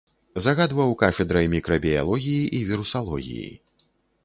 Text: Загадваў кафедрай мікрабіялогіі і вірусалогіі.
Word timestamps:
Загадваў 0.45 0.93
кафедрай 1.01 1.51
мікрабіялогіі 1.55 2.49
і 2.61 2.65
вірусалогіі. 2.73 3.49